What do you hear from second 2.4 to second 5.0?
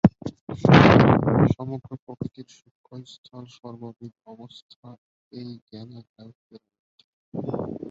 সূক্ষ্ম স্থূল সর্ববিধ অবস্থা